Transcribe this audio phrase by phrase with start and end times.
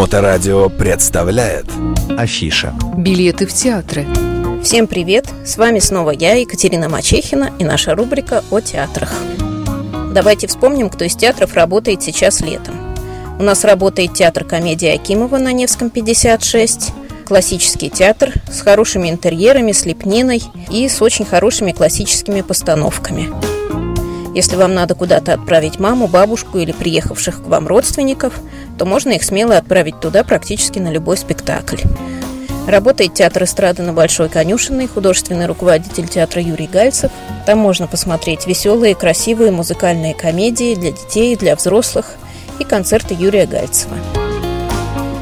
[0.00, 1.66] Моторадио представляет
[2.16, 4.06] Афиша Билеты в театры
[4.64, 5.26] Всем привет!
[5.44, 9.12] С вами снова я, Екатерина Мачехина и наша рубрика о театрах.
[10.14, 12.96] Давайте вспомним, кто из театров работает сейчас летом.
[13.38, 16.94] У нас работает театр комедии Акимова на Невском 56,
[17.26, 23.28] классический театр с хорошими интерьерами, с лепниной и с очень хорошими классическими постановками.
[24.40, 28.40] Если вам надо куда-то отправить маму, бабушку или приехавших к вам родственников,
[28.78, 31.76] то можно их смело отправить туда практически на любой спектакль.
[32.66, 37.12] Работает театр эстрады на Большой Конюшенной, художественный руководитель театра Юрий Гальцев.
[37.44, 42.14] Там можно посмотреть веселые, красивые музыкальные комедии для детей и для взрослых
[42.58, 43.94] и концерты Юрия Гальцева.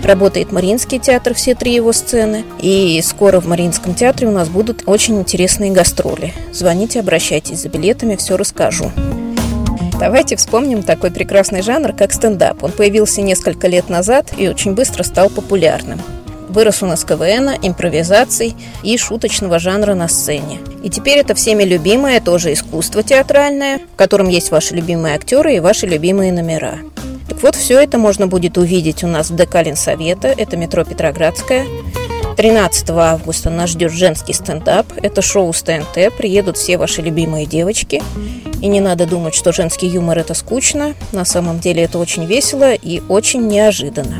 [0.08, 2.46] Работает Мариинский театр, все три его сцены.
[2.62, 6.32] И скоро в Мариинском театре у нас будут очень интересные гастроли.
[6.50, 8.90] Звоните, обращайтесь за билетами, все расскажу.
[10.00, 12.64] Давайте вспомним такой прекрасный жанр, как стендап.
[12.64, 16.00] Он появился несколько лет назад и очень быстро стал популярным.
[16.48, 20.58] Вырос он из КВН, импровизаций и шуточного жанра на сцене.
[20.82, 25.60] И теперь это всеми любимое тоже искусство театральное, в котором есть ваши любимые актеры и
[25.60, 26.78] ваши любимые номера.
[27.38, 31.66] Так вот, все это можно будет увидеть у нас в ДК Ленсовета, это метро Петроградская.
[32.36, 34.88] 13 августа нас ждет женский стендап.
[35.00, 36.16] Это шоу с ТНТ.
[36.16, 38.02] Приедут все ваши любимые девочки.
[38.60, 40.94] И не надо думать, что женский юмор это скучно.
[41.12, 44.16] На самом деле это очень весело и очень неожиданно.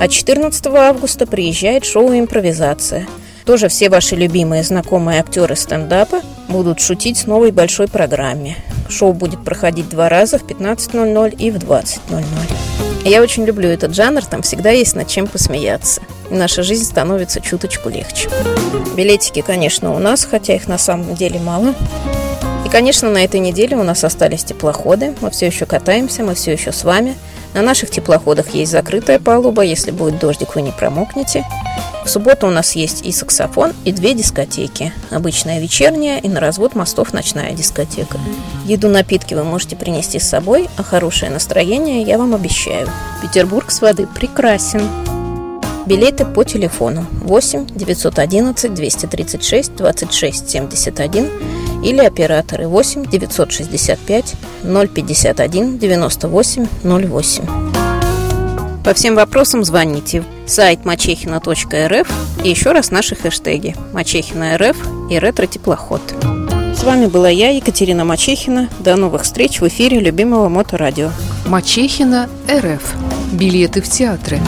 [0.00, 3.06] А 14 августа приезжает шоу «Импровизация».
[3.44, 8.56] Тоже все ваши любимые знакомые актеры стендапа будут шутить с новой большой программе.
[8.88, 12.24] Шоу будет проходить два раза в 15.00 и в 20.00.
[13.04, 16.02] Я очень люблю этот жанр, там всегда есть над чем посмеяться.
[16.30, 18.28] Наша жизнь становится чуточку легче.
[18.96, 21.74] Билетики, конечно, у нас, хотя их на самом деле мало.
[22.64, 25.14] И, конечно, на этой неделе у нас остались теплоходы.
[25.20, 27.14] Мы все еще катаемся, мы все еще с вами.
[27.54, 29.62] На наших теплоходах есть закрытая палуба.
[29.62, 31.44] Если будет дождик, вы не промокнете.
[32.06, 34.92] В субботу у нас есть и саксофон, и две дискотеки.
[35.10, 38.16] Обычная вечерняя и на развод мостов ночная дискотека.
[38.64, 42.88] Еду, напитки вы можете принести с собой, а хорошее настроение я вам обещаю.
[43.22, 44.88] Петербург с воды прекрасен.
[45.84, 51.30] Билеты по телефону 8 911 236 26 71
[51.82, 57.75] или операторы 8 965 051 98 08.
[58.86, 60.22] По всем вопросам звоните.
[60.46, 62.08] Сайт мачехина.рф
[62.44, 64.76] и еще раз наши хэштеги Мачехина РФ
[65.10, 66.00] и Ретро-теплоход.
[66.72, 68.68] С вами была я, Екатерина Мачехина.
[68.78, 71.10] До новых встреч в эфире любимого моторадио.
[71.46, 72.94] Мачехина РФ
[73.32, 74.38] Билеты в театры